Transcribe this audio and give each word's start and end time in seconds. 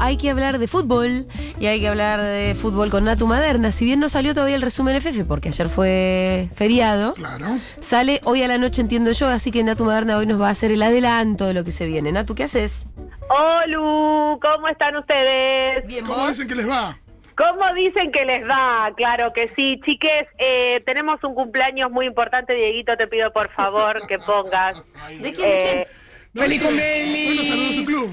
hay 0.00 0.16
que 0.16 0.30
hablar 0.30 0.58
de 0.58 0.66
fútbol 0.66 1.26
y 1.60 1.66
hay 1.66 1.78
que 1.80 1.88
hablar 1.88 2.20
de 2.22 2.54
fútbol 2.54 2.90
con 2.90 3.04
Natu 3.04 3.26
Maderna. 3.26 3.70
Si 3.70 3.84
bien 3.84 4.00
no 4.00 4.08
salió 4.08 4.34
todavía 4.34 4.56
el 4.56 4.62
resumen 4.62 4.96
FF, 4.96 5.24
porque 5.26 5.50
ayer 5.50 5.68
fue 5.68 6.48
feriado, 6.54 7.14
Claro. 7.14 7.46
sale 7.80 8.20
hoy 8.24 8.42
a 8.42 8.48
la 8.48 8.58
noche, 8.58 8.80
entiendo 8.80 9.12
yo, 9.12 9.28
así 9.28 9.50
que 9.52 9.62
Natu 9.62 9.84
Maderna 9.84 10.16
hoy 10.16 10.26
nos 10.26 10.40
va 10.40 10.48
a 10.48 10.50
hacer 10.50 10.72
el 10.72 10.82
adelanto 10.82 11.46
de 11.46 11.54
lo 11.54 11.64
que 11.64 11.70
se 11.70 11.86
viene. 11.86 12.10
Natu, 12.12 12.34
¿qué 12.34 12.44
haces? 12.44 12.86
Olu, 13.28 14.40
¿cómo 14.40 14.68
están 14.68 14.96
ustedes? 14.96 15.86
Bien, 15.86 16.04
¿Cómo 16.04 16.26
dicen 16.26 16.48
que 16.48 16.54
les 16.56 16.68
va? 16.68 16.98
¿Cómo 17.36 17.72
dicen 17.74 18.10
que 18.12 18.24
les 18.24 18.46
va? 18.48 18.90
Claro 18.96 19.32
que 19.32 19.50
sí. 19.56 19.80
Chiques, 19.84 20.26
eh, 20.38 20.82
tenemos 20.84 21.22
un 21.24 21.34
cumpleaños 21.34 21.90
muy 21.90 22.06
importante. 22.06 22.52
Dieguito, 22.54 22.96
te 22.96 23.06
pido 23.06 23.32
por 23.32 23.48
favor 23.50 24.04
que 24.06 24.18
pongas. 24.26 24.82
¿De 25.08 25.12
quién? 25.12 25.22
¿De 25.22 25.32
quién? 25.32 25.48
Eh, 25.48 25.86
¡Feliz 26.34 26.62
cumpleaños! 26.62 27.26
Bueno, 27.26 27.42
saludos 27.42 27.70
a 27.70 27.74
su 27.74 27.84
club. 27.84 28.10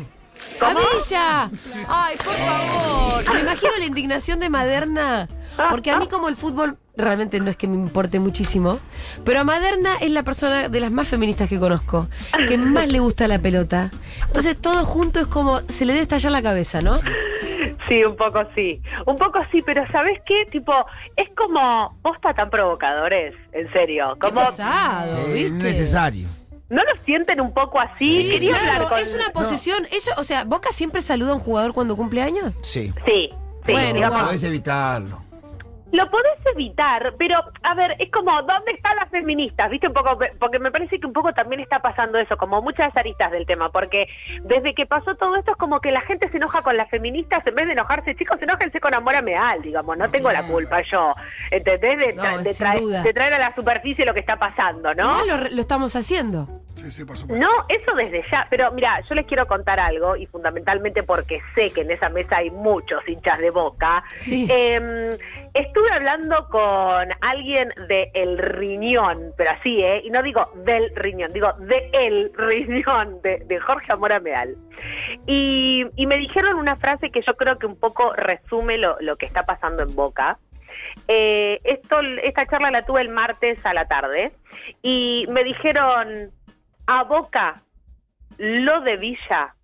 ¡A 0.61 0.73
Villa! 0.73 1.49
Ay, 1.87 2.15
por 2.17 2.33
favor. 2.35 3.33
Me 3.33 3.39
imagino 3.41 3.71
la 3.77 3.85
indignación 3.85 4.39
de 4.39 4.49
Maderna. 4.49 5.27
Porque 5.69 5.89
a 5.89 5.97
mí 5.97 6.07
como 6.07 6.27
el 6.29 6.35
fútbol 6.35 6.77
realmente 6.95 7.39
no 7.39 7.49
es 7.49 7.57
que 7.57 7.67
me 7.67 7.73
importe 7.75 8.19
muchísimo, 8.19 8.79
pero 9.25 9.39
a 9.39 9.43
Maderna 9.43 9.95
es 10.01 10.11
la 10.11 10.21
persona 10.21 10.69
de 10.69 10.79
las 10.79 10.91
más 10.91 11.07
feministas 11.07 11.49
que 11.49 11.59
conozco, 11.59 12.07
que 12.47 12.57
más 12.59 12.91
le 12.91 12.99
gusta 12.99 13.27
la 13.27 13.39
pelota. 13.39 13.89
Entonces 14.27 14.55
todo 14.59 14.83
junto 14.83 15.19
es 15.19 15.25
como 15.27 15.61
se 15.67 15.85
le 15.85 15.93
debe 15.93 16.03
estallar 16.03 16.31
la 16.31 16.43
cabeza, 16.43 16.81
¿no? 16.81 16.95
Sí, 17.87 18.03
un 18.03 18.15
poco 18.15 18.43
sí. 18.53 18.81
Un 19.07 19.17
poco 19.17 19.39
sí, 19.51 19.63
pero 19.65 19.83
¿sabes 19.91 20.19
qué? 20.27 20.45
Tipo, 20.51 20.73
es 21.15 21.27
como 21.35 21.97
posta 22.03 22.33
tan 22.35 22.49
provocadores, 22.51 23.33
en 23.51 23.71
serio. 23.73 24.13
Qué 24.21 24.27
Como, 24.27 24.41
pesado, 24.45 25.17
Es 25.27 25.33
¿viste? 25.33 25.63
necesario. 25.63 26.27
¿No 26.69 26.83
lo 26.83 26.95
sienten 27.05 27.39
un 27.39 27.53
poco 27.53 27.79
así? 27.79 28.23
Sí, 28.23 28.29
Quería 28.31 28.57
claro, 28.57 28.71
hablar 28.73 28.89
con... 28.89 28.99
es 28.99 29.13
una 29.13 29.29
posición. 29.29 29.87
Ella, 29.91 30.13
o 30.17 30.23
sea, 30.23 30.43
Boca 30.43 30.71
siempre 30.71 31.01
saluda 31.01 31.31
a 31.31 31.35
un 31.35 31.39
jugador 31.39 31.73
cuando 31.73 31.95
cumple 31.95 32.21
años. 32.21 32.53
Sí. 32.61 32.91
Sí, 33.05 33.29
sí. 33.65 33.71
Bueno, 33.71 33.93
digamos, 33.93 34.17
igual. 34.17 34.25
Podés 34.25 34.43
evitarlo. 34.43 35.23
Lo 35.93 36.05
podés 36.11 36.33
evitar, 36.53 37.13
pero 37.17 37.39
a 37.63 37.73
ver, 37.73 37.95
es 37.99 38.11
como, 38.11 38.29
¿dónde 38.41 38.71
están 38.73 38.97
las 38.97 39.09
feministas? 39.09 39.69
¿Viste 39.71 39.87
un 39.87 39.93
poco? 39.93 40.19
Porque 40.37 40.59
me 40.59 40.69
parece 40.69 40.99
que 40.99 41.07
un 41.07 41.13
poco 41.13 41.31
también 41.31 41.61
está 41.61 41.79
pasando 41.79 42.17
eso, 42.17 42.35
como 42.35 42.61
muchas 42.61 42.95
aristas 42.97 43.31
del 43.31 43.45
tema, 43.45 43.71
porque 43.71 44.05
desde 44.43 44.75
que 44.75 44.85
pasó 44.85 45.15
todo 45.15 45.37
esto 45.37 45.51
es 45.51 45.57
como 45.57 45.79
que 45.79 45.91
la 45.91 46.01
gente 46.01 46.27
se 46.27 46.35
enoja 46.37 46.61
con 46.61 46.75
las 46.75 46.89
feministas 46.89 47.47
en 47.47 47.55
vez 47.55 47.67
de 47.67 47.71
enojarse, 47.71 48.15
chicos, 48.17 48.37
enójense 48.41 48.81
con 48.81 48.93
amor 48.95 49.15
a 49.15 49.21
Meal, 49.21 49.61
digamos, 49.61 49.97
no 49.97 50.09
tengo 50.11 50.29
la 50.29 50.45
culpa 50.45 50.81
yo, 50.91 51.15
¿entendés? 51.51 51.97
De, 51.97 52.13
No, 52.15 52.37
de 52.43 52.51
traer- 52.53 52.81
duda. 52.81 53.01
de 53.03 53.13
traer 53.13 53.33
a 53.35 53.39
la 53.39 53.51
superficie 53.55 54.03
lo 54.05 54.13
que 54.13 54.19
está 54.19 54.35
pasando, 54.35 54.93
¿no? 54.93 55.23
Lo 55.25 55.61
estamos 55.61 55.95
haciendo. 55.95 56.49
Sí, 56.77 56.91
sí, 56.91 57.03
por 57.05 57.17
supuesto. 57.17 57.43
No, 57.43 57.65
eso 57.69 57.95
desde 57.95 58.23
ya. 58.31 58.45
Pero 58.49 58.71
mira, 58.71 59.01
yo 59.09 59.15
les 59.15 59.25
quiero 59.25 59.47
contar 59.47 59.79
algo 59.79 60.15
y 60.15 60.27
fundamentalmente 60.27 61.01
porque 61.01 61.41
sé 61.55 61.73
que 61.73 61.81
en 61.81 61.91
esa 61.91 62.09
mesa 62.09 62.37
hay 62.37 62.51
muchos 62.51 63.07
hinchas 63.07 63.39
de 63.39 63.49
boca. 63.49 64.03
Sí. 64.15 64.47
Eh, 64.49 65.17
estuve 65.55 65.91
hablando 65.91 66.47
con 66.49 67.09
alguien 67.21 67.73
de 67.87 68.11
El 68.13 68.37
Riñón, 68.37 69.33
pero 69.35 69.51
así, 69.51 69.81
¿eh? 69.81 70.01
Y 70.03 70.11
no 70.11 70.21
digo 70.21 70.51
del 70.65 70.95
Riñón, 70.95 71.33
digo 71.33 71.51
de 71.53 71.89
El 71.93 72.31
Riñón, 72.35 73.21
de, 73.23 73.39
de 73.45 73.59
Jorge 73.59 73.91
Amora 73.91 74.19
Meal. 74.19 74.55
Y, 75.25 75.83
y 75.95 76.05
me 76.05 76.17
dijeron 76.17 76.57
una 76.57 76.75
frase 76.75 77.09
que 77.09 77.21
yo 77.23 77.35
creo 77.35 77.57
que 77.57 77.65
un 77.65 77.79
poco 77.79 78.13
resume 78.13 78.77
lo, 78.77 78.97
lo 78.99 79.15
que 79.15 79.25
está 79.25 79.47
pasando 79.47 79.81
en 79.81 79.95
Boca. 79.95 80.37
Eh, 81.07 81.59
esto, 81.63 82.01
esta 82.21 82.45
charla 82.45 82.69
la 82.69 82.85
tuve 82.85 83.01
el 83.01 83.09
martes 83.09 83.57
a 83.65 83.73
la 83.73 83.87
tarde 83.87 84.31
y 84.83 85.25
me 85.29 85.43
dijeron, 85.43 86.31
a 86.87 87.03
Boca, 87.03 87.61
lo 88.37 88.81
de 88.81 88.97
Villa, 88.97 89.55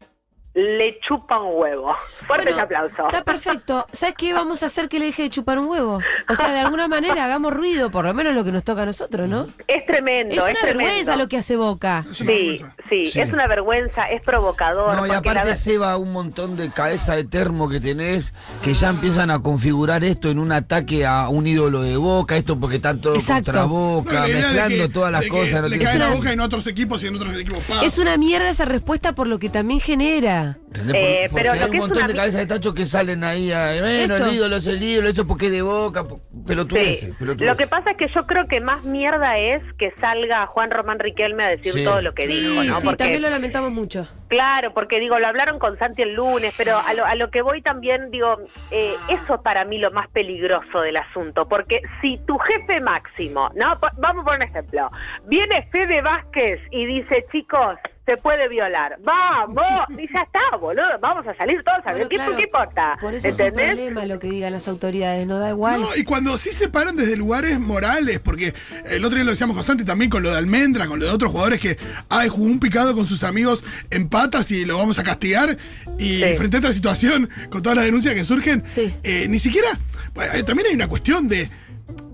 le 0.55 0.99
chupa 0.99 1.39
un 1.41 1.59
huevo. 1.59 1.95
Fuertes 2.27 2.53
Bueno, 2.53 2.61
aplausos. 2.61 3.05
Está 3.07 3.23
perfecto. 3.23 3.87
¿Sabes 3.91 4.13
qué 4.15 4.33
vamos 4.33 4.61
a 4.61 4.67
hacer 4.67 4.87
que 4.87 4.99
le 4.99 5.05
deje 5.05 5.23
de 5.23 5.29
chupar 5.31 5.57
un 5.57 5.65
huevo? 5.65 5.99
O 6.29 6.35
sea, 6.35 6.49
de 6.51 6.59
alguna 6.59 6.87
manera 6.87 7.23
hagamos 7.25 7.51
ruido, 7.53 7.89
por 7.89 8.05
lo 8.05 8.13
menos 8.13 8.35
lo 8.35 8.43
que 8.43 8.51
nos 8.51 8.63
toca 8.63 8.83
a 8.83 8.85
nosotros, 8.85 9.27
¿no? 9.27 9.47
Es 9.67 9.83
tremendo. 9.87 10.35
Es 10.35 10.41
una 10.43 10.53
tremendo. 10.53 10.77
vergüenza 10.83 11.15
lo 11.15 11.27
que 11.27 11.37
hace 11.37 11.55
Boca. 11.55 12.05
Es 12.11 12.21
una 12.21 12.31
Sí, 12.31 12.37
vergüenza. 12.37 12.75
sí, 12.87 13.07
Sí. 13.07 13.21
es 13.21 13.33
una 13.33 13.47
vergüenza, 13.47 14.09
es 14.11 14.21
provocador. 14.21 14.89
No, 14.89 14.93
y 14.93 14.97
porque 14.99 15.11
la 15.11 15.17
aparte 15.17 15.47
ver- 15.47 15.55
Seba, 15.55 15.97
un 15.97 16.13
montón 16.13 16.55
de 16.55 16.69
cabeza 16.69 17.15
de 17.15 17.23
termo 17.23 17.67
que 17.67 17.79
tenés, 17.79 18.33
que 18.63 18.73
ya 18.75 18.89
empiezan 18.89 19.31
a 19.31 19.39
configurar 19.41 20.03
esto 20.03 20.29
en 20.29 20.37
un 20.37 20.51
ataque 20.51 21.05
a 21.07 21.29
un 21.29 21.47
ídolo 21.47 21.81
de 21.81 21.97
Boca, 21.97 22.37
esto 22.37 22.59
porque 22.59 22.75
está 22.75 22.95
todo 22.95 23.15
Exacto. 23.15 23.45
contra 23.51 23.65
Boca, 23.65 24.27
mezclando 24.27 24.83
que- 24.87 24.89
todas 24.89 25.11
las 25.11 25.25
cosas. 25.27 25.61
no 25.63 25.67
Le 25.67 25.79
caen 25.79 26.01
a 26.03 26.09
boca 26.13 26.31
en 26.31 26.39
otros 26.41 26.67
equipos 26.67 27.03
y 27.03 27.07
en 27.07 27.15
otros 27.15 27.35
equipos 27.35 27.59
pasa. 27.61 27.83
Es 27.83 27.97
una 27.97 28.17
mierda 28.17 28.49
esa 28.49 28.65
respuesta 28.65 29.13
por 29.13 29.25
lo 29.27 29.39
que 29.39 29.49
también 29.49 29.79
genera. 29.79 30.42
¿Entendés? 30.67 30.95
Eh, 30.95 31.27
Por- 31.29 31.29
porque 31.31 31.43
pero 31.43 31.45
lo 31.45 31.53
hay 31.53 31.59
que 31.59 31.65
un 31.69 31.75
es 31.75 31.81
montón 31.81 31.97
una 31.97 32.07
de 32.07 32.15
cabezas 32.15 32.39
de 32.41 32.45
tacho 32.47 32.73
que 32.73 32.85
salen 32.85 33.23
ahí 33.23 33.51
a, 33.51 33.67
bueno, 33.79 34.15
Esto. 34.15 34.27
el 34.29 34.33
ídolo 34.35 34.55
es 34.57 34.67
el 34.67 34.81
ídolo, 34.83 35.09
eso 35.09 35.27
porque 35.27 35.45
es 35.47 35.51
de 35.51 35.61
Boca, 35.61 36.05
pelotudeces, 36.47 37.15
Sí. 37.17 37.25
Lo 37.25 37.55
que 37.55 37.67
pasa 37.67 37.91
es 37.91 37.97
que 37.97 38.07
yo 38.07 38.25
creo 38.25 38.47
que 38.47 38.59
más 38.61 38.83
mierda 38.83 39.37
es 39.37 39.61
que 39.77 39.91
salga 40.01 40.45
Juan 40.47 40.71
Román 40.71 40.99
Riquelme 40.99 41.43
a 41.43 41.47
decir 41.49 41.71
Sí. 41.73 41.83
todo 41.83 42.01
lo 42.01 42.13
que 42.13 42.27
sí, 42.27 42.33
dijo, 42.41 42.63
¿no? 42.63 42.75
sí, 42.79 42.85
Porque- 42.85 42.97
también 42.97 43.21
lo 43.21 43.29
lamentamos 43.29 43.71
mucho. 43.71 44.07
Claro, 44.27 44.73
porque 44.73 44.99
digo, 44.99 45.19
lo 45.19 45.27
hablaron 45.27 45.59
con 45.59 45.77
Santi 45.77 46.01
el 46.01 46.13
lunes, 46.15 46.53
pero 46.57 46.77
a 46.77 46.93
lo, 46.95 47.05
a 47.05 47.13
lo 47.15 47.29
que 47.29 47.41
voy 47.43 47.61
también, 47.61 48.09
digo, 48.09 48.37
eh, 48.71 48.93
eso 49.09 49.41
para 49.43 49.63
mí 49.65 49.77
lo 49.77 49.91
más 49.91 50.09
peligroso 50.09 50.81
del 50.81 50.97
asunto, 50.97 51.47
porque 51.47 51.81
si 52.01 52.17
tu 52.25 52.37
jefe 52.39 52.79
máximo, 52.81 53.51
¿no? 53.55 53.79
Po- 53.79 53.89
Vamos 53.97 54.25
por 54.25 54.35
un 54.35 54.41
ejemplo, 54.41 54.89
viene 55.27 55.67
Fede 55.71 56.01
Vázquez 56.01 56.59
y 56.71 56.85
dice, 56.85 57.25
chicos, 57.31 57.77
se 58.05 58.17
puede 58.17 58.49
violar, 58.49 58.97
vamos, 59.01 59.63
y 59.97 60.11
ya 60.11 60.21
está, 60.23 60.57
boludo, 60.59 60.83
vamos 61.01 61.25
a 61.25 61.33
salir 61.35 61.63
todos 61.63 61.79
a 61.85 61.89
ver, 61.93 61.93
Bueno, 61.93 62.09
¿qué, 62.09 62.15
claro, 62.17 62.35
¿qué 62.35 62.43
importa? 62.43 62.97
Por 62.99 63.13
eso 63.13 63.27
es 63.29 63.39
un 63.39 63.51
problema 63.53 64.05
lo 64.05 64.19
que 64.19 64.27
digan 64.27 64.51
las 64.51 64.67
autoridades, 64.67 65.25
no 65.25 65.39
da 65.39 65.51
igual. 65.51 65.79
No, 65.81 65.87
y 65.95 66.03
cuando 66.03 66.37
sí 66.37 66.51
se 66.51 66.67
paran 66.67 66.95
desde 66.97 67.15
lugares 67.15 67.59
morales, 67.59 68.19
porque 68.19 68.53
el 68.87 69.05
otro 69.05 69.15
día 69.15 69.23
lo 69.23 69.31
decíamos 69.31 69.55
con 69.55 69.63
Santi 69.63 69.85
también 69.85 70.09
con 70.09 70.21
lo 70.21 70.31
de 70.31 70.37
Almendra, 70.37 70.87
con 70.87 70.99
lo 70.99 71.05
de 71.05 71.11
otros 71.11 71.31
jugadores 71.31 71.59
que 71.59 71.77
ay, 72.09 72.27
jugó 72.27 72.45
un 72.45 72.59
picado 72.59 72.93
con 72.93 73.05
sus 73.05 73.23
amigos 73.23 73.63
en 73.89 74.09
patas 74.09 74.51
y 74.51 74.65
lo 74.65 74.77
vamos 74.77 74.99
a 74.99 75.03
castigar. 75.03 75.57
Y 75.97 76.19
Sí. 76.23 76.35
frente 76.37 76.57
a 76.57 76.59
esta 76.59 76.73
situación, 76.73 77.29
con 77.49 77.61
todas 77.61 77.75
las 77.77 77.85
denuncias 77.85 78.13
que 78.15 78.23
surgen, 78.23 78.63
Sí. 78.67 78.93
eh, 79.03 79.27
ni 79.29 79.39
siquiera. 79.39 79.67
bueno, 80.13 80.33
eh, 80.33 80.43
también 80.43 80.67
hay 80.69 80.75
una 80.75 80.87
cuestión 80.87 81.27
de. 81.27 81.49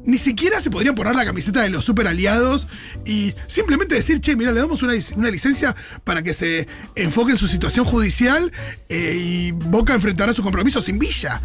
Ni 0.05 0.17
siquiera 0.17 0.59
se 0.59 0.69
podrían 0.71 0.95
poner 0.95 1.13
la 1.15 1.25
camiseta 1.25 1.61
de 1.61 1.69
los 1.69 1.85
super 1.85 2.07
aliados 2.07 2.67
y 3.05 3.35
simplemente 3.47 3.95
decir, 3.95 4.19
che, 4.21 4.35
mira, 4.35 4.51
le 4.51 4.59
damos 4.61 4.81
una, 4.81 4.93
una 5.15 5.29
licencia 5.29 5.75
para 6.03 6.21
que 6.21 6.33
se 6.33 6.67
enfoque 6.95 7.31
en 7.31 7.37
su 7.37 7.47
situación 7.47 7.85
judicial 7.85 8.51
eh, 8.87 9.15
y 9.19 9.51
Boca 9.51 9.93
enfrentará 9.93 10.33
sus 10.33 10.43
compromisos 10.43 10.85
sin 10.85 10.97
Villa. 10.99 11.41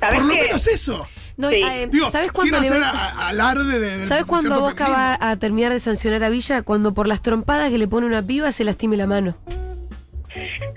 ¿Sabés 0.00 0.16
Por 0.20 0.24
lo 0.26 0.32
qué? 0.34 0.40
menos 0.42 0.66
eso. 0.66 1.06
No, 1.36 1.50
Sí. 1.50 1.56
eh, 1.62 1.88
Digo, 1.92 2.10
¿Sabes 2.10 2.32
cuándo 2.32 2.58
le 2.58 2.68
a- 2.68 2.90
a- 2.90 3.28
alarde 3.28 3.78
de, 3.78 4.06
¿Sabes 4.06 4.24
cuándo 4.26 4.58
Boca 4.60 4.88
va 4.88 5.16
a 5.20 5.36
terminar 5.36 5.72
de 5.72 5.78
sancionar 5.78 6.24
a 6.24 6.30
Villa? 6.30 6.62
Cuando 6.62 6.94
por 6.94 7.06
las 7.06 7.22
trompadas 7.22 7.70
que 7.70 7.78
le 7.78 7.86
pone 7.86 8.06
una 8.06 8.26
piba 8.26 8.50
se 8.50 8.64
lastime 8.64 8.96
la 8.96 9.06
mano. 9.06 9.36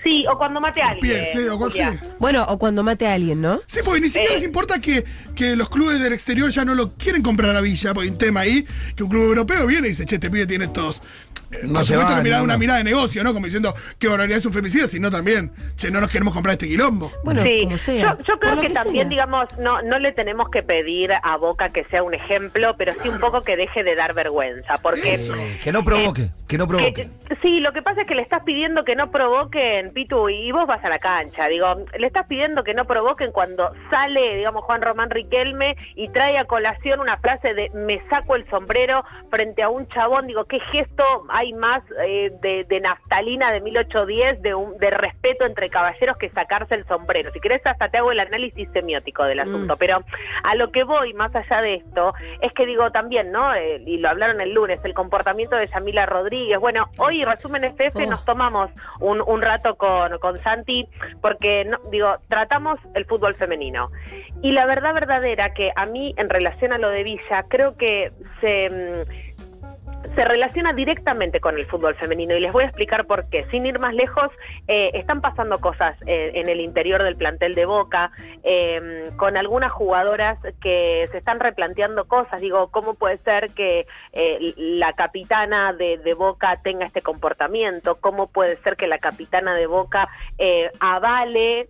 Sí, 0.04 0.26
o 0.28 0.38
cuando 0.38 0.60
mate 0.62 0.82
a 0.82 0.90
alguien. 0.90 1.16
pies, 1.18 1.30
sí, 1.34 1.40
o 1.48 1.58
cual 1.58 1.72
Julia. 1.72 1.94
sí. 1.94 2.00
Bueno, 2.20 2.46
o 2.50 2.58
cuando 2.58 2.84
mate 2.84 3.08
a 3.08 3.14
alguien, 3.14 3.42
¿no? 3.42 3.62
Sí, 3.68 3.80
porque 3.84 4.02
ni 4.02 4.08
siquiera 4.10 4.34
Eh. 4.34 4.38
les 4.38 4.44
importa 4.44 4.80
que, 4.80 5.04
que 5.36 5.56
los 5.56 5.70
clubes 5.70 6.00
del 6.00 6.14
exterior 6.14 6.50
ya 6.50 6.66
no 6.66 6.76
lo 6.76 6.94
quieren 6.96 7.22
comprar 7.22 7.56
a 7.56 7.62
Villa, 7.62 7.94
porque 7.94 8.08
hay 8.08 8.12
un 8.12 8.18
tema 8.18 8.42
ahí, 8.42 8.66
que 8.96 9.04
un 9.04 9.10
club 9.10 9.24
europeo 9.24 9.66
viene 9.68 9.88
y 9.88 9.92
dice, 9.92 10.06
che, 10.06 10.16
este 10.16 10.30
pibe 10.30 10.46
tiene 10.48 10.66
estos... 10.66 11.02
eh, 11.52 11.60
No 11.64 11.74
por 11.74 11.82
se 11.84 11.94
supuesto 11.94 12.12
va, 12.12 12.18
que 12.18 12.24
mirada 12.24 12.40
no, 12.40 12.46
una 12.46 12.54
no. 12.54 12.60
mirada 12.60 12.78
de 12.80 12.84
negocio, 12.86 13.24
¿no? 13.24 13.34
Como 13.34 13.46
diciendo 13.46 13.74
que 14.00 14.08
barbaridad 14.08 14.38
es 14.38 14.46
un 14.46 14.54
femicida, 14.54 14.88
sino 14.88 15.10
también, 15.10 15.52
che, 15.76 15.92
no 15.92 16.00
nos 16.02 16.10
queremos 16.12 16.34
comprar 16.34 16.54
este 16.54 16.68
quilombo. 16.68 17.12
Bueno, 17.24 17.44
sí, 17.44 17.62
como 17.64 17.78
sea. 17.78 18.18
yo, 18.18 18.24
yo 18.24 18.40
creo 18.40 18.60
que, 18.62 18.70
también, 18.70 19.04
sea. 19.06 19.10
digamos, 19.10 19.48
no, 19.60 19.82
no 19.82 20.00
le 20.00 20.12
tenemos 20.14 20.50
que 20.50 20.64
pedir 20.64 21.12
a 21.22 21.38
Boca 21.38 21.70
que 21.70 21.84
sea 21.86 22.04
un 22.04 22.14
ejemplo, 22.14 22.76
pero 22.78 22.94
sí 22.94 23.10
un 23.10 23.20
poco 23.20 23.44
que 23.44 23.56
deje 23.58 23.84
de 23.84 23.96
dar 23.96 24.14
vergüenza, 24.14 24.76
porque 24.82 25.14
Eso, 25.14 25.34
que 25.64 25.72
no 25.72 25.84
provoque, 25.84 26.30
que 26.48 26.58
no 26.58 26.68
provoque. 26.68 26.94
Que- 27.28 27.36
sí, 27.42 27.60
lo 27.60 27.72
que 27.74 27.82
pasa 27.82 28.02
es 28.02 28.08
que 28.08 28.16
le 28.16 28.22
estás 28.22 28.44
pidiendo 28.44 28.84
que 28.84 28.96
no 28.96 29.12
provoquen, 29.12 29.92
Pitu, 29.94 30.30
y 30.30 30.52
vos 30.52 30.68
vas 30.68 30.84
a 30.84 30.90
la 30.90 31.00
cancha. 31.00 31.48
Digo, 31.48 31.68
le 31.98 32.08
estás 32.08 32.28
pidiendo 32.28 32.64
que 32.64 32.74
no 32.74 32.86
provoquen 32.86 33.32
cuando 33.32 33.72
sale, 33.90 34.38
digamos, 34.38 34.64
Juan 34.64 34.82
Román 34.82 35.10
Riquelme 35.10 35.76
y 35.96 36.10
trae 36.10 36.38
a 36.38 36.46
colación 36.46 37.00
una 37.00 37.18
frase 37.18 37.54
de 37.54 37.70
me 37.74 38.02
saco 38.10 38.36
el 38.36 38.48
sombrero 38.50 39.04
frente 39.30 39.64
a 39.64 39.70
un 39.70 39.88
chabón. 39.88 40.28
Digo, 40.28 40.46
¿qué 40.46 40.60
gesto 40.60 41.04
hay 41.42 41.54
más 41.54 41.84
eh, 42.06 42.32
de, 42.42 42.66
de 42.66 42.80
naftalina 42.80 43.52
de 43.52 43.62
1810, 43.62 44.42
de, 44.42 44.54
un, 44.54 44.78
de 44.78 44.92
respeto 44.92 45.46
entre 45.46 45.70
caballeros 45.70 46.18
que 46.18 46.30
sacarse 46.30 46.76
el 46.76 46.86
sombrero? 46.86 47.32
Si 47.32 47.40
querés, 47.40 47.66
hasta 47.66 47.90
te 47.90 47.98
hago 47.98 48.12
el 48.12 48.20
análisis 48.20 48.70
semiótico 48.72 49.24
del 49.24 49.40
asunto. 49.40 49.76
Pero 49.78 50.04
a 50.44 50.56
lo 50.56 50.72
que 50.72 50.84
voy, 50.84 51.14
más 51.14 51.36
allá 51.36 51.62
de 51.62 51.76
esto, 51.76 52.14
es 52.42 52.54
que 52.54 52.66
digo 52.66 52.92
también, 52.92 53.32
¿no? 53.32 53.54
Eh, 53.56 53.82
y 53.86 53.98
lo 53.98 54.10
hablaron 54.10 54.40
el 54.40 54.54
lunes, 54.54 54.80
el 54.84 54.94
comportamiento 54.94 55.56
de 55.56 55.68
Yamila 55.68 56.06
Rodríguez. 56.06 56.60
Bueno, 56.60 56.90
hoy, 56.98 57.24
resumen 57.24 57.64
FF, 57.64 58.06
Oh. 58.06 58.10
nos 58.10 58.24
tomamos 58.26 58.70
un, 59.00 59.22
un 59.22 59.42
rato 59.42 59.76
con, 59.76 60.18
con 60.20 60.38
Santi, 60.40 60.88
porque, 61.22 61.66
no, 61.66 61.80
digo, 61.92 62.16
tratamos 62.30 62.80
el 62.94 63.06
fútbol 63.06 63.36
femenino. 63.36 63.90
Y 64.42 64.52
la 64.52 64.66
verdad 64.66 64.94
verdadera 64.94 65.54
que 65.54 65.72
a 65.76 65.86
mí, 65.86 66.14
en 66.18 66.30
relación 66.30 66.74
a 66.74 66.78
lo 66.78 66.90
de 66.90 67.04
Villa, 67.04 67.46
creo 67.48 67.76
que 67.78 68.12
se... 68.40 69.06
se 70.16 70.26
relaciona 70.26 70.74
directamente 70.74 71.40
con 71.40 71.58
el 71.58 71.66
fútbol 71.66 71.96
femenino 71.96 72.36
y 72.36 72.40
les 72.42 72.52
voy 72.52 72.64
a 72.64 72.68
explicar 72.68 73.06
por 73.06 73.30
qué. 73.30 73.46
Sin 73.52 73.66
ir 73.66 73.80
más 73.80 73.94
lejos, 73.94 74.30
eh, 74.68 74.92
están 74.94 75.22
pasando 75.22 75.60
cosas 75.60 75.96
eh, 76.06 76.32
en 76.36 76.50
el 76.50 76.60
interior 76.60 77.04
del 77.04 77.16
plantel 77.16 77.56
de 77.56 77.66
Boca, 77.66 78.12
eh, 78.44 79.10
con 79.18 79.38
algunas 79.38 79.72
jugadoras 79.72 80.38
que 80.62 81.08
se 81.12 81.18
están 81.18 81.40
replanteando 81.40 82.06
cosas. 82.06 82.42
Digo, 82.42 82.70
¿cómo 82.72 82.96
puede 82.96 83.18
ser 83.20 83.52
que 83.54 83.86
eh, 84.14 84.54
la 84.58 84.94
capitana 84.94 85.74
de, 85.74 85.98
de 85.98 86.14
Boca 86.14 86.60
tenga 86.64 86.86
este 86.86 87.02
comportamiento? 87.02 87.96
¿Cómo 88.02 88.28
puede 88.28 88.58
ser 88.58 88.76
que 88.76 88.88
la 88.88 89.00
capitana 89.00 89.56
de 89.56 89.68
Boca 89.68 90.10
eh, 90.38 90.72
avale 90.80 91.70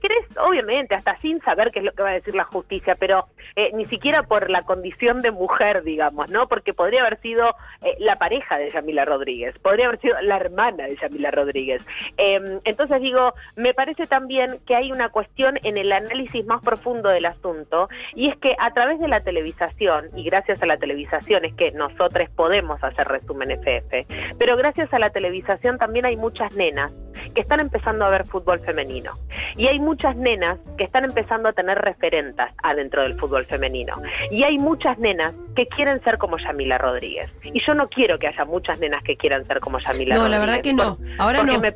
si 0.00 0.38
obviamente, 0.38 0.94
hasta 0.94 1.16
sin 1.20 1.40
saber 1.42 1.70
qué 1.70 1.80
es 1.80 1.84
lo 1.84 1.92
que 1.92 2.02
va 2.02 2.10
a 2.10 2.14
decir 2.14 2.34
la 2.34 2.44
justicia, 2.44 2.94
pero 2.94 3.26
eh, 3.56 3.70
ni 3.74 3.86
siquiera 3.86 4.22
por 4.22 4.50
la 4.50 4.62
condición 4.62 5.20
de 5.20 5.30
mujer, 5.30 5.82
digamos, 5.82 6.30
¿no? 6.30 6.48
Porque 6.48 6.74
podría 6.74 7.00
haber 7.00 7.20
sido 7.20 7.54
eh, 7.82 7.96
la 7.98 8.16
pareja 8.16 8.58
de 8.58 8.70
Yamila 8.70 9.04
Rodríguez, 9.04 9.58
podría 9.58 9.86
haber 9.86 10.00
sido 10.00 10.20
la 10.22 10.36
hermana 10.36 10.86
de 10.86 10.96
Yamila 10.96 11.30
Rodríguez. 11.30 11.82
Eh, 12.16 12.60
entonces 12.64 13.00
digo, 13.00 13.34
me 13.56 13.74
parece 13.74 14.06
también 14.06 14.58
que 14.66 14.74
hay 14.74 14.92
una 14.92 15.08
cuestión 15.10 15.58
en 15.62 15.76
el 15.76 15.92
análisis 15.92 16.44
más 16.46 16.62
profundo 16.62 17.08
del 17.08 17.26
asunto, 17.26 17.88
y 18.14 18.28
es 18.28 18.36
que 18.38 18.54
a 18.58 18.72
través 18.72 19.00
de 19.00 19.08
la 19.08 19.20
televisación, 19.20 20.10
y 20.16 20.24
gracias 20.24 20.62
a 20.62 20.66
la 20.66 20.76
televisación 20.76 21.44
es 21.44 21.54
que 21.54 21.72
nosotros 21.72 22.28
podemos 22.30 22.82
hacer 22.82 23.06
resumen 23.06 23.50
FF, 23.50 24.06
pero 24.38 24.56
gracias 24.56 24.92
a 24.92 24.98
la 24.98 25.10
televisación 25.10 25.78
también 25.78 26.06
hay 26.06 26.16
muchas 26.16 26.52
nenas 26.54 26.92
que 27.34 27.40
están 27.40 27.60
empezando 27.60 28.04
a 28.04 28.10
ver 28.10 28.24
fútbol 28.26 28.60
femenino. 28.60 29.18
Y 29.56 29.66
hay 29.66 29.78
muchas 29.78 30.16
nenas 30.16 30.58
que 30.78 30.84
están 30.84 31.04
empezando 31.04 31.48
a 31.48 31.52
tener 31.52 31.78
referentas 31.78 32.52
adentro 32.62 33.02
del 33.02 33.18
fútbol 33.18 33.44
femenino. 33.46 34.00
Y 34.30 34.44
hay 34.44 34.58
muchas 34.58 34.98
nenas 34.98 35.34
que 35.54 35.66
quieren 35.66 36.02
ser 36.02 36.18
como 36.18 36.38
Yamila 36.38 36.78
Rodríguez. 36.78 37.36
Y 37.42 37.60
yo 37.66 37.74
no 37.74 37.88
quiero 37.88 38.18
que 38.18 38.28
haya 38.28 38.44
muchas 38.44 38.78
nenas 38.78 39.02
que 39.02 39.16
quieran 39.16 39.44
ser 39.46 39.60
como 39.60 39.78
Yamila 39.78 40.14
No, 40.14 40.20
Rodríguez. 40.22 40.30
la 40.30 40.46
verdad 40.46 40.62
que 40.62 40.72
no. 40.72 40.98
Ahora 41.18 41.40
porque 41.40 41.54
no. 41.54 41.60
Me, 41.60 41.74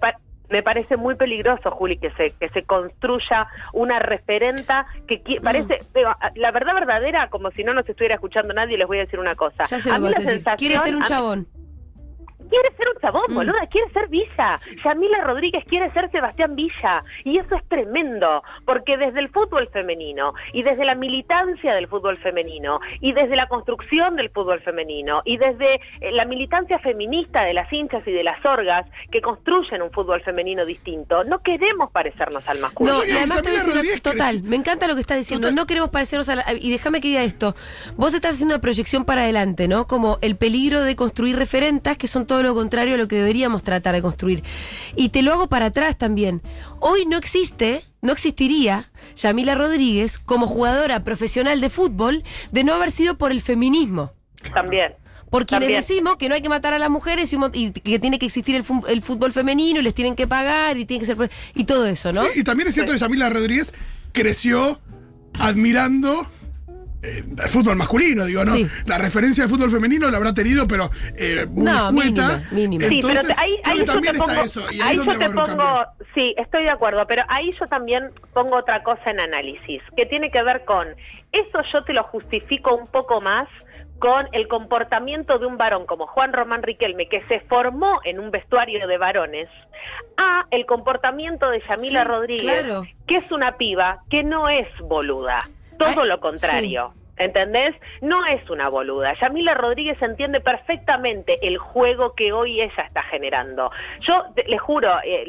me 0.50 0.62
parece 0.62 0.96
muy 0.96 1.14
peligroso, 1.14 1.70
Juli, 1.70 1.98
que 1.98 2.10
se, 2.12 2.30
que 2.32 2.48
se 2.50 2.62
construya 2.62 3.48
una 3.72 3.98
referenta 3.98 4.86
que 5.06 5.20
parece, 5.42 5.80
digo, 5.94 6.10
la 6.36 6.50
verdad 6.52 6.74
verdadera, 6.74 7.28
como 7.28 7.50
si 7.50 7.64
no 7.64 7.74
nos 7.74 7.88
estuviera 7.88 8.14
escuchando 8.14 8.54
nadie, 8.54 8.78
les 8.78 8.86
voy 8.86 8.98
a 8.98 9.00
decir 9.00 9.18
una 9.20 9.34
cosa. 9.34 9.64
Ya 9.64 9.76
A 9.94 9.98
lo 9.98 10.08
que 10.08 10.08
mí 10.08 10.08
vas 10.08 10.18
a 10.18 10.22
la 10.22 10.30
decir. 10.30 10.44
Quiere 10.56 10.78
ser 10.78 10.96
un 10.96 11.02
a 11.02 11.06
chabón. 11.06 11.46
Quiere 12.48 12.74
ser 12.76 12.88
un 12.94 13.00
chabón, 13.00 13.22
Mm. 13.28 13.34
boluda, 13.34 13.66
quiere 13.70 13.90
ser 13.92 14.08
Villa. 14.08 14.54
Yamila 14.84 15.20
Rodríguez 15.24 15.64
quiere 15.68 15.90
ser 15.92 16.10
Sebastián 16.10 16.54
Villa. 16.56 17.02
Y 17.24 17.38
eso 17.38 17.54
es 17.56 17.64
tremendo, 17.68 18.42
porque 18.64 18.96
desde 18.96 19.20
el 19.20 19.28
fútbol 19.28 19.68
femenino, 19.72 20.32
y 20.52 20.62
desde 20.62 20.84
la 20.84 20.94
militancia 20.94 21.74
del 21.74 21.88
fútbol 21.88 22.18
femenino, 22.18 22.80
y 23.00 23.12
desde 23.12 23.36
la 23.36 23.46
construcción 23.48 24.16
del 24.16 24.30
fútbol 24.30 24.60
femenino, 24.60 25.22
y 25.24 25.36
desde 25.36 25.74
eh, 26.00 26.12
la 26.12 26.24
militancia 26.24 26.78
feminista 26.78 27.42
de 27.44 27.54
las 27.54 27.72
hinchas 27.72 28.06
y 28.06 28.12
de 28.12 28.24
las 28.24 28.44
orgas 28.44 28.86
que 29.10 29.20
construyen 29.20 29.82
un 29.82 29.90
fútbol 29.90 30.22
femenino 30.22 30.64
distinto, 30.64 31.24
no 31.24 31.40
queremos 31.40 31.90
parecernos 31.90 32.48
al 32.48 32.58
masculino. 32.60 32.98
No, 32.98 33.04
y 33.04 33.10
además 33.10 33.42
te 33.42 33.48
voy 33.50 33.58
a 33.58 33.62
Isabela 33.62 33.82
decir, 33.82 34.00
total, 34.00 34.42
me 34.42 34.56
encanta 34.56 34.86
lo 34.86 34.94
que 34.94 35.00
estás 35.00 35.18
diciendo. 35.18 35.48
Total. 35.48 35.54
No 35.56 35.66
queremos 35.66 35.90
parecernos 35.90 36.28
a 36.28 36.36
la, 36.36 36.44
Y 36.60 36.70
déjame 36.70 37.00
que 37.00 37.08
diga 37.08 37.22
esto. 37.22 37.54
Vos 37.96 38.14
estás 38.14 38.34
haciendo 38.34 38.54
una 38.54 38.60
proyección 38.60 39.04
para 39.04 39.22
adelante, 39.22 39.68
¿no? 39.68 39.86
Como 39.86 40.18
el 40.22 40.36
peligro 40.36 40.82
de 40.82 40.96
construir 40.96 41.36
referentas 41.36 41.96
que 41.98 42.06
son 42.06 42.26
todo 42.26 42.37
lo 42.42 42.54
contrario 42.54 42.94
a 42.94 42.98
lo 42.98 43.08
que 43.08 43.16
deberíamos 43.16 43.62
tratar 43.62 43.94
de 43.94 44.02
construir. 44.02 44.42
Y 44.96 45.10
te 45.10 45.22
lo 45.22 45.32
hago 45.32 45.48
para 45.48 45.66
atrás 45.66 45.96
también. 45.96 46.42
Hoy 46.80 47.06
no 47.06 47.16
existe, 47.16 47.84
no 48.02 48.12
existiría 48.12 48.90
Yamila 49.16 49.54
Rodríguez 49.54 50.18
como 50.18 50.46
jugadora 50.46 51.04
profesional 51.04 51.60
de 51.60 51.70
fútbol 51.70 52.24
de 52.52 52.64
no 52.64 52.74
haber 52.74 52.90
sido 52.90 53.18
por 53.18 53.32
el 53.32 53.40
feminismo. 53.40 54.12
También. 54.52 54.94
Por 55.30 55.44
quienes 55.44 55.66
También. 55.66 55.80
decimos 55.80 56.16
que 56.16 56.28
no 56.28 56.34
hay 56.34 56.42
que 56.42 56.48
matar 56.48 56.72
a 56.72 56.78
las 56.78 56.88
mujeres 56.88 57.30
y, 57.52 57.70
que 57.72 57.98
tiene 57.98 58.18
que 58.18 58.26
existir 58.26 58.56
el, 58.56 59.02
fútbol 59.02 59.32
femenino 59.32 59.80
y 59.80 59.82
les 59.82 59.94
tienen 59.94 60.16
que 60.16 60.26
pagar 60.26 60.78
y 60.78 60.86
tiene 60.86 61.00
que 61.00 61.06
ser 61.06 61.30
y 61.54 61.64
todo 61.64 61.86
eso, 61.86 62.12
¿no? 62.12 62.22
Sí, 62.22 62.40
y 62.40 62.44
también 62.44 62.68
es 62.68 62.74
cierto 62.74 62.92
que 62.92 62.98
Yamila 62.98 63.28
Rodríguez 63.28 63.74
creció 64.12 64.80
admirando 65.38 66.26
el 67.02 67.38
fútbol 67.48 67.76
masculino, 67.76 68.24
digo, 68.24 68.44
¿no? 68.44 68.52
Sí. 68.52 68.66
La 68.86 68.98
referencia 68.98 69.44
de 69.44 69.48
fútbol 69.50 69.70
femenino 69.70 70.10
la 70.10 70.16
habrá 70.16 70.34
tenido, 70.34 70.66
pero 70.66 70.90
eh, 71.16 71.46
muy 71.50 71.64
No, 71.64 71.92
mínima, 71.92 72.42
mínima. 72.50 72.86
Sí, 72.88 72.94
Entonces, 72.96 73.22
pero 73.22 73.34
te- 73.34 73.40
ahí, 73.70 73.78
yo 73.78 73.84
también 73.84 74.12
te 74.14 74.18
está 74.18 74.24
pongo, 74.32 74.44
eso. 74.44 74.60
Y 74.72 74.80
ahí, 74.80 74.80
ahí 74.80 74.90
es 74.90 74.96
yo 74.96 75.04
donde 75.04 75.12
te 75.12 75.34
va 75.34 75.42
a 75.42 75.44
haber 75.44 75.52
un 75.52 75.56
pongo, 75.58 75.84
cambio. 75.84 76.06
sí, 76.14 76.34
estoy 76.36 76.64
de 76.64 76.70
acuerdo, 76.70 77.06
pero 77.06 77.22
ahí 77.28 77.52
yo 77.60 77.66
también 77.68 78.10
pongo 78.32 78.56
otra 78.56 78.82
cosa 78.82 79.10
en 79.10 79.20
análisis, 79.20 79.80
que 79.96 80.06
tiene 80.06 80.30
que 80.30 80.42
ver 80.42 80.64
con, 80.64 80.88
eso 81.32 81.58
yo 81.72 81.84
te 81.84 81.92
lo 81.92 82.02
justifico 82.04 82.74
un 82.74 82.86
poco 82.88 83.20
más 83.20 83.48
con 84.00 84.28
el 84.32 84.46
comportamiento 84.46 85.38
de 85.40 85.46
un 85.46 85.56
varón 85.56 85.84
como 85.84 86.06
Juan 86.06 86.32
Román 86.32 86.62
Riquelme, 86.62 87.08
que 87.08 87.22
se 87.26 87.40
formó 87.40 88.00
en 88.04 88.20
un 88.20 88.30
vestuario 88.30 88.86
de 88.86 88.96
varones, 88.96 89.48
a 90.16 90.46
el 90.52 90.66
comportamiento 90.66 91.50
de 91.50 91.60
Yamila 91.68 92.02
Sí, 92.02 92.08
Rodríguez, 92.08 92.62
claro. 92.64 92.82
que 93.06 93.16
es 93.16 93.32
una 93.32 93.56
piba 93.56 94.00
que 94.08 94.22
no 94.22 94.48
es 94.48 94.68
boluda, 94.82 95.48
todo 95.78 96.02
Ay, 96.02 96.08
lo 96.08 96.20
contrario. 96.20 96.92
¿Entendés? 97.18 97.74
No 98.00 98.24
es 98.26 98.48
una 98.50 98.68
boluda. 98.68 99.14
Yamila 99.20 99.54
Rodríguez 99.54 100.00
entiende 100.00 100.40
perfectamente 100.40 101.38
el 101.42 101.58
juego 101.58 102.14
que 102.14 102.32
hoy 102.32 102.60
ella 102.60 102.84
está 102.84 103.02
generando. 103.04 103.70
Yo 104.00 104.24
les 104.46 104.60
juro, 104.60 104.90
eh, 105.04 105.24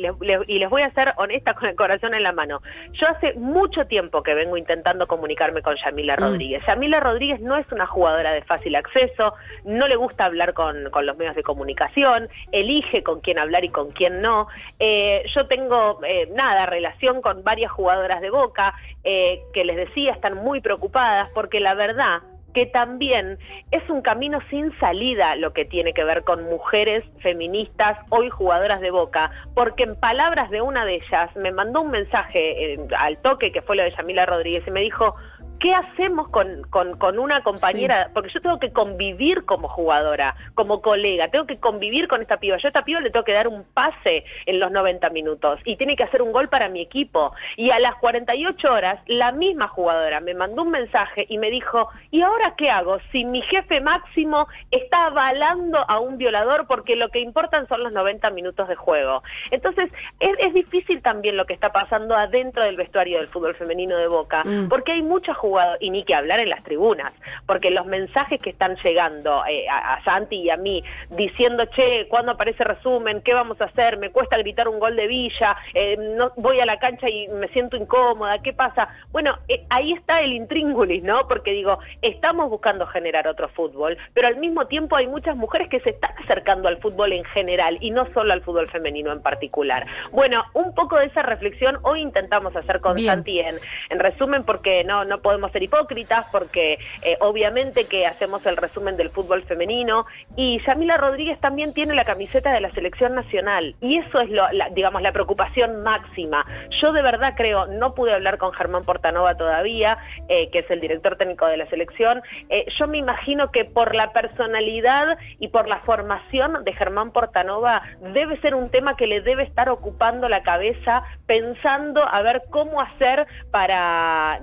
y 0.48 0.60
les 0.60 0.70
voy 0.70 0.82
a 0.82 0.92
ser 0.92 1.14
honesta 1.18 1.54
con 1.54 1.70
el 1.70 1.76
corazón 1.76 2.14
en 2.14 2.24
la 2.24 2.32
mano, 2.32 2.62
yo 2.94 3.08
hace 3.08 3.34
mucho 3.34 3.86
tiempo 3.88 4.24
que 4.24 4.34
vengo 4.34 4.58
intentando 4.58 5.08
comunicarme 5.08 5.62
con 5.62 5.76
Yamila 5.76 6.16
Mm. 6.16 6.20
Rodríguez. 6.20 6.64
Yamila 6.68 7.00
Rodríguez 7.00 7.40
no 7.40 7.58
es 7.58 7.70
una 7.72 7.86
jugadora 7.86 8.32
de 8.32 8.42
fácil 8.44 8.76
acceso, 8.76 9.34
no 9.64 9.88
le 9.88 9.96
gusta 9.96 10.26
hablar 10.26 10.54
con, 10.54 10.90
con 10.92 11.06
los 11.06 11.18
medios 11.18 11.36
de 11.36 11.44
comunicación, 11.44 12.30
elige 12.52 13.04
con 13.04 13.22
quién 13.22 13.40
hablar 13.40 13.64
y 13.64 13.70
con 13.70 13.92
quién 13.92 14.22
no. 14.22 14.48
Eh, 14.80 15.24
yo 15.34 15.48
tengo, 15.48 16.00
eh, 16.06 16.28
nada, 16.34 16.66
relación 16.66 17.22
con 17.22 17.44
varias 17.44 17.72
jugadoras 17.72 18.22
de 18.22 18.30
Boca 18.30 18.76
que 19.02 19.64
les 19.66 19.76
decía 19.76 20.12
están 20.12 20.36
muy 20.36 20.62
preocupadas 20.62 21.32
porque 21.34 21.60
la 21.60 21.74
verdad 21.80 22.22
que 22.54 22.66
también 22.66 23.38
es 23.72 23.88
un 23.90 24.02
camino 24.02 24.40
sin 24.50 24.78
salida 24.80 25.36
lo 25.36 25.54
que 25.54 25.66
tiene 25.66 25.94
que 25.94 26.04
ver 26.04 26.24
con 26.24 26.44
mujeres 26.46 27.04
feministas, 27.22 27.98
hoy 28.10 28.30
jugadoras 28.30 28.82
de 28.82 28.92
Boca, 28.92 29.32
porque 29.54 29.84
en 29.84 29.96
palabras 29.96 30.50
de 30.50 30.62
una 30.62 30.86
de 30.86 30.96
ellas 30.96 31.36
me 31.36 31.52
mandó 31.52 31.82
un 31.82 31.92
mensaje 31.92 32.74
eh, 32.74 32.88
al 32.98 33.18
toque 33.20 33.52
que 33.52 33.62
fue 33.62 33.76
lo 33.76 33.84
de 33.84 33.92
Yamila 33.92 34.26
Rodríguez 34.26 34.64
y 34.68 34.72
me 34.72 34.82
dijo, 34.82 35.16
¿qué 35.60 35.74
hacemos 35.74 36.30
con, 36.30 36.64
con, 36.70 36.98
con 36.98 37.20
una 37.20 37.44
compañera? 37.44 38.10
Porque 38.14 38.30
yo 38.34 38.42
tengo 38.42 38.60
que 38.60 38.72
convivir 38.72 39.46
como 39.46 39.68
jugadora, 39.68 40.36
como 40.56 40.82
colega, 40.82 41.30
tengo 41.30 41.46
que 41.46 41.60
convivir 41.60 42.08
con 42.08 42.22
esta 42.22 42.38
piba. 42.38 42.58
Yo 42.58 42.68
a 42.68 42.70
esta 42.70 42.84
piba 42.84 43.00
le 43.02 43.10
tengo 43.12 43.26
que 43.26 43.34
dar 43.34 43.48
un 43.48 43.64
pase 43.74 44.24
en 44.46 44.60
los 44.60 44.72
90 44.72 45.10
minutos 45.10 45.60
y 45.66 45.76
tiene 45.76 45.96
que 45.96 46.04
hacer 46.04 46.22
un 46.22 46.32
gol 46.32 46.50
para 46.50 46.70
mi 46.70 46.82
equipo. 46.82 47.34
Y 47.58 47.72
a 47.72 47.80
las 47.80 47.96
48 47.96 48.72
horas, 48.72 49.00
la 49.08 49.32
misma 49.32 49.68
jugadora 49.68 50.20
me 50.20 50.34
mandó 50.34 50.64
un 50.64 50.72
mensaje 50.72 51.26
y 51.30 51.38
me 51.38 51.50
dijo, 51.52 51.90
¿y 52.12 52.22
ahora 52.22 52.56
qué 52.58 52.70
hago? 52.70 53.00
Si 53.12 53.26
mi 53.26 53.42
jefe 53.44 53.82
máximo 53.82 54.48
está 54.72 55.08
avalando 55.08 55.80
a 55.88 56.00
un 56.00 56.18
violador 56.18 56.68
porque 56.68 56.96
lo 56.96 57.10
que 57.10 57.20
importan 57.20 57.68
son 57.68 57.84
los 57.84 57.92
90 57.92 58.30
minutos 58.32 58.68
de 58.68 58.76
juego. 58.76 59.24
Entonces, 59.52 59.92
es, 60.20 60.38
es 60.40 60.54
difícil 60.54 61.02
también 61.02 61.38
lo 61.38 61.46
que 61.46 61.54
está 61.54 61.72
pasando 61.72 62.16
adentro 62.16 62.64
del 62.64 62.76
vestuario 62.78 63.18
del 63.20 63.28
fútbol 63.28 63.56
femenino 63.56 63.98
de 63.98 64.08
Boca, 64.08 64.44
Mm. 64.44 64.70
porque 64.70 64.94
hay 64.94 65.02
muchas 65.02 65.36
jugadoras, 65.38 65.49
y 65.80 65.90
ni 65.90 66.04
que 66.04 66.16
hablar 66.16 66.40
en 66.40 66.50
las 66.50 66.64
tribunas, 66.64 67.12
porque 67.46 67.72
los 67.72 67.86
mensajes 67.86 68.42
que 68.42 68.50
están 68.52 68.76
llegando 68.84 69.44
eh, 69.46 69.68
a, 69.70 69.94
a 69.94 70.04
Santi 70.04 70.38
y 70.38 70.50
a 70.50 70.58
mí, 70.58 70.84
diciendo, 71.10 71.66
che, 71.66 72.08
¿cuándo 72.08 72.32
aparece 72.34 72.64
resumen? 72.64 73.22
¿Qué 73.22 73.34
vamos 73.34 73.60
a 73.62 73.66
hacer? 73.66 73.98
Me 73.98 74.12
cuesta 74.12 74.38
gritar 74.38 74.68
un 74.68 74.80
gol 74.80 74.96
de 74.96 75.08
Villa, 75.08 75.56
eh, 75.74 75.98
no 75.98 76.32
voy 76.36 76.60
a 76.60 76.66
la 76.66 76.78
cancha 76.80 77.10
y 77.10 77.28
me 77.30 77.48
siento 77.50 77.78
incómoda, 77.78 78.40
¿qué 78.42 78.54
pasa? 78.54 78.90
Bueno, 79.12 79.38
eh, 79.48 79.64
ahí 79.70 79.94
está 79.94 80.22
el 80.22 80.34
intríngulis, 80.34 81.04
¿no? 81.04 81.28
Porque 81.28 81.52
digo, 81.52 81.80
estamos 82.02 82.50
buscando 82.50 82.86
generar 82.88 83.28
otro 83.28 83.50
fútbol, 83.50 83.98
pero 84.14 84.28
al 84.28 84.38
mismo 84.38 84.68
tiempo 84.68 84.96
hay 84.96 85.08
muchas 85.08 85.36
mujeres 85.36 85.70
que 85.70 85.80
se 85.82 85.92
están 85.92 86.12
acercando 86.24 86.68
al 86.68 86.78
fútbol 86.78 87.14
en 87.14 87.24
general 87.26 87.78
y 87.80 87.92
no 87.92 88.06
solo 88.14 88.34
al 88.34 88.42
fútbol 88.42 88.68
femenino 88.68 89.12
en 89.12 89.22
particular. 89.22 89.86
Bueno, 90.12 90.44
un 90.54 90.74
poco 90.74 90.98
de 90.98 91.06
esa 91.06 91.22
reflexión 91.22 91.78
hoy 91.84 92.02
intentamos 92.02 92.56
hacer 92.56 92.82
con 92.82 92.96
Bien. 92.96 93.08
Santi 93.08 93.40
en, 93.40 93.56
en 93.90 94.00
resumen 94.00 94.44
porque 94.44 94.84
no, 94.84 95.06
no 95.06 95.20
podemos 95.20 95.39
ser 95.48 95.64
hipócritas, 95.64 96.26
porque 96.32 96.80
eh, 97.04 97.16
obviamente 97.22 97.86
que 97.86 98.06
hacemos 98.06 98.46
el 98.46 98.58
resumen 98.58 98.98
del 98.98 99.10
fútbol 99.10 99.44
femenino 99.44 100.06
y 100.36 100.60
Yamila 100.66 100.98
Rodríguez 100.98 101.40
también 101.40 101.74
tiene 101.74 101.96
la 101.96 102.04
camiseta 102.04 102.52
de 102.52 102.60
la 102.60 102.72
selección 102.72 103.16
nacional 103.16 103.76
y 103.80 104.00
eso 104.00 104.20
es, 104.20 104.30
lo, 104.30 104.44
digamos, 104.74 105.02
la 105.02 105.14
preocupación 105.14 105.84
máxima. 105.84 106.46
Yo 106.82 106.92
de 106.92 107.02
verdad 107.02 107.36
creo, 107.38 107.68
no 107.68 107.96
pude 107.96 108.14
hablar 108.14 108.38
con 108.38 108.52
Germán 108.52 108.84
Portanova 108.84 109.36
todavía, 109.36 109.98
eh, 110.28 110.50
que 110.50 110.60
es 110.60 110.70
el 110.70 110.82
director 110.82 111.16
técnico 111.16 111.46
de 111.46 111.56
la 111.56 111.66
selección, 111.68 112.22
Eh, 112.50 112.66
yo 112.78 112.88
me 112.88 112.98
imagino 112.98 113.52
que 113.52 113.66
por 113.66 113.94
la 113.94 114.12
personalidad 114.12 115.18
y 115.40 115.50
por 115.50 115.68
la 115.68 115.80
formación 115.82 116.64
de 116.64 116.74
Germán 116.74 117.12
Portanova 117.12 117.84
debe 118.14 118.40
ser 118.42 118.56
un 118.56 118.70
tema 118.70 118.96
que 118.96 119.06
le 119.06 119.22
debe 119.22 119.44
estar 119.44 119.70
ocupando 119.70 120.28
la 120.30 120.42
cabeza 120.42 121.04
pensando 121.28 122.04
a 122.04 122.22
ver 122.22 122.44
cómo 122.50 122.82
hacer 122.82 123.28
para, 123.52 124.40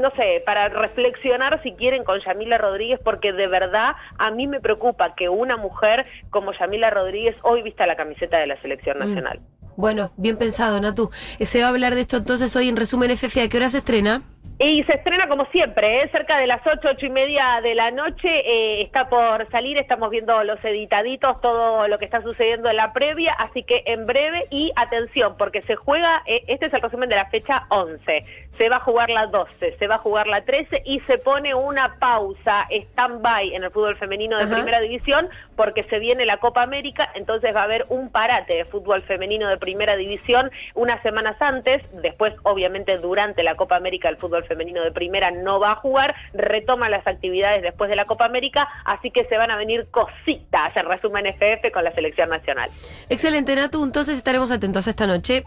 no 0.00 0.10
sé, 0.16 0.33
eh, 0.36 0.42
para 0.44 0.68
reflexionar 0.68 1.62
si 1.62 1.72
quieren 1.72 2.04
con 2.04 2.18
Yamila 2.20 2.58
Rodríguez, 2.58 3.00
porque 3.02 3.32
de 3.32 3.48
verdad 3.48 3.92
a 4.18 4.30
mí 4.30 4.46
me 4.46 4.60
preocupa 4.60 5.14
que 5.14 5.28
una 5.28 5.56
mujer 5.56 6.06
como 6.30 6.52
Yamila 6.52 6.90
Rodríguez 6.90 7.36
hoy 7.42 7.62
vista 7.62 7.86
la 7.86 7.96
camiseta 7.96 8.38
de 8.38 8.46
la 8.46 8.56
selección 8.60 8.96
Mm. 8.98 9.08
nacional. 9.08 9.40
Bueno, 9.76 10.12
bien 10.16 10.36
pensado, 10.36 10.80
Natu. 10.80 11.10
Eh, 11.38 11.46
Se 11.46 11.60
va 11.60 11.66
a 11.66 11.70
hablar 11.70 11.94
de 11.94 12.00
esto 12.02 12.16
entonces 12.18 12.54
hoy 12.54 12.68
en 12.68 12.76
resumen 12.76 13.10
FF. 13.10 13.42
¿A 13.42 13.48
qué 13.48 13.56
hora 13.56 13.68
se 13.68 13.78
estrena? 13.78 14.22
Y 14.56 14.84
se 14.84 14.92
estrena 14.94 15.26
como 15.26 15.46
siempre, 15.46 16.00
¿eh? 16.04 16.08
cerca 16.12 16.38
de 16.38 16.46
las 16.46 16.64
ocho, 16.64 16.88
ocho 16.88 17.06
y 17.06 17.10
media 17.10 17.58
de 17.60 17.74
la 17.74 17.90
noche. 17.90 18.28
eh, 18.28 18.82
está 18.82 19.08
por 19.08 19.50
salir, 19.50 19.76
estamos 19.78 20.10
viendo 20.10 20.44
los 20.44 20.64
editaditos, 20.64 21.40
todo 21.40 21.88
lo 21.88 21.98
que 21.98 22.04
está 22.04 22.22
sucediendo 22.22 22.70
en 22.70 22.76
la 22.76 22.92
previa. 22.92 23.32
Así 23.32 23.64
que 23.64 23.82
en 23.86 24.06
breve 24.06 24.46
y 24.50 24.70
atención, 24.76 25.34
porque 25.36 25.62
se 25.62 25.74
juega, 25.74 26.22
eh, 26.26 26.44
este 26.46 26.66
es 26.66 26.72
el 26.72 26.82
resumen 26.82 27.08
de 27.08 27.16
la 27.16 27.26
fecha 27.30 27.64
11. 27.70 28.24
Se 28.58 28.68
va 28.68 28.76
a 28.76 28.80
jugar 28.80 29.10
la 29.10 29.26
12, 29.26 29.76
se 29.78 29.86
va 29.86 29.96
a 29.96 29.98
jugar 29.98 30.26
la 30.26 30.44
13 30.44 30.82
y 30.84 31.00
se 31.00 31.18
pone 31.18 31.54
una 31.54 31.96
pausa, 31.98 32.66
stand-by 32.70 33.54
en 33.54 33.64
el 33.64 33.70
fútbol 33.70 33.96
femenino 33.96 34.36
de 34.38 34.44
Ajá. 34.44 34.54
primera 34.54 34.80
división, 34.80 35.28
porque 35.56 35.84
se 35.84 35.98
viene 35.98 36.24
la 36.24 36.36
Copa 36.38 36.62
América. 36.62 37.10
Entonces 37.14 37.54
va 37.54 37.62
a 37.62 37.64
haber 37.64 37.86
un 37.88 38.10
parate 38.10 38.54
de 38.54 38.64
fútbol 38.64 39.02
femenino 39.02 39.48
de 39.48 39.56
primera 39.56 39.96
división 39.96 40.50
unas 40.74 41.02
semanas 41.02 41.36
antes. 41.40 41.82
Después, 42.02 42.34
obviamente, 42.42 42.98
durante 42.98 43.42
la 43.42 43.56
Copa 43.56 43.76
América, 43.76 44.08
el 44.08 44.16
fútbol 44.16 44.44
femenino 44.44 44.82
de 44.82 44.92
primera 44.92 45.30
no 45.30 45.58
va 45.60 45.72
a 45.72 45.76
jugar, 45.76 46.14
retoma 46.32 46.88
las 46.88 47.06
actividades 47.06 47.62
después 47.62 47.90
de 47.90 47.96
la 47.96 48.04
Copa 48.04 48.24
América, 48.24 48.68
así 48.84 49.10
que 49.10 49.24
se 49.24 49.36
van 49.36 49.50
a 49.50 49.56
venir 49.56 49.86
cositas 49.90 50.76
en 50.76 50.86
resumen 50.86 51.26
FF 51.26 51.72
con 51.72 51.84
la 51.84 51.92
selección 51.92 52.28
nacional. 52.28 52.70
Excelente, 53.08 53.54
Natu. 53.56 53.82
Entonces 53.82 54.16
estaremos 54.16 54.50
atentos 54.50 54.86
esta 54.86 55.06
noche. 55.06 55.44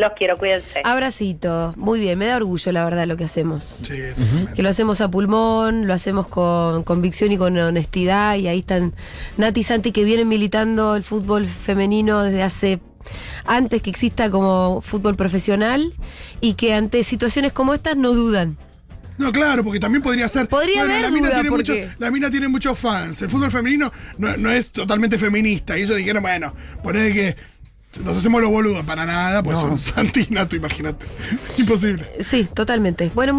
Los 0.00 0.12
quiero, 0.16 0.38
cuídense. 0.38 0.80
Abracito. 0.82 1.74
Muy 1.76 2.00
bien, 2.00 2.18
me 2.18 2.26
da 2.26 2.36
orgullo, 2.36 2.72
la 2.72 2.84
verdad, 2.84 3.06
lo 3.06 3.16
que 3.16 3.24
hacemos. 3.24 3.64
Sí, 3.86 3.94
totalmente. 4.16 4.54
Que 4.54 4.62
lo 4.62 4.68
hacemos 4.70 5.00
a 5.00 5.10
pulmón, 5.10 5.86
lo 5.86 5.92
hacemos 5.94 6.26
con 6.26 6.82
convicción 6.84 7.32
y 7.32 7.36
con 7.38 7.56
honestidad. 7.58 8.36
Y 8.36 8.48
ahí 8.48 8.60
están 8.60 8.94
Nati 9.36 9.60
y 9.60 9.62
Santi 9.62 9.92
que 9.92 10.04
vienen 10.04 10.26
militando 10.28 10.96
el 10.96 11.02
fútbol 11.02 11.46
femenino 11.46 12.22
desde 12.22 12.42
hace 12.42 12.80
antes 13.44 13.82
que 13.82 13.90
exista 13.90 14.30
como 14.30 14.80
fútbol 14.80 15.16
profesional 15.16 15.92
y 16.40 16.54
que 16.54 16.74
ante 16.74 17.02
situaciones 17.04 17.52
como 17.52 17.74
estas 17.74 17.96
no 17.96 18.12
dudan. 18.12 18.56
No, 19.18 19.32
claro, 19.32 19.62
porque 19.62 19.80
también 19.80 20.02
podría 20.02 20.28
ser. 20.28 20.48
Podría 20.48 20.82
haber 20.82 21.02
la 21.02 21.10
mina, 21.10 21.26
duda, 21.28 21.34
tiene 21.34 21.50
porque- 21.50 21.80
mucho- 21.86 21.94
la 21.98 22.10
mina 22.10 22.30
tiene 22.30 22.48
muchos 22.48 22.78
fans. 22.78 23.20
El 23.20 23.28
fútbol 23.28 23.50
femenino 23.50 23.92
no, 24.16 24.34
no 24.38 24.50
es 24.50 24.70
totalmente 24.70 25.18
feminista. 25.18 25.76
Y 25.76 25.82
ellos 25.82 25.96
dijeron, 25.98 26.22
bueno, 26.22 26.54
poner 26.82 27.12
que 27.12 27.36
nos 28.04 28.16
hacemos 28.16 28.40
los 28.40 28.50
boludos 28.50 28.84
para 28.84 29.04
nada, 29.04 29.42
pues 29.42 29.58
son 29.58 29.80
Santi 29.80 30.26
y 30.30 30.34
Nato, 30.34 30.56
imagínate. 30.56 31.06
Imposible. 31.58 32.08
Sí, 32.20 32.48
totalmente. 32.54 33.10
Bueno, 33.14 33.34